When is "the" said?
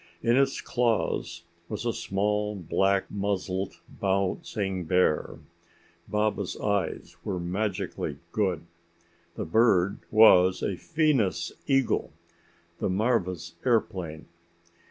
9.35-9.45, 12.79-12.89